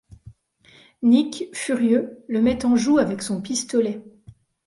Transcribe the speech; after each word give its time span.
Nick, 1.03 1.47
furieux, 1.53 2.23
le 2.27 2.41
met 2.41 2.65
en 2.65 2.75
joue 2.75 2.97
avec 2.97 3.21
son 3.21 3.39
pistolet. 3.39 4.01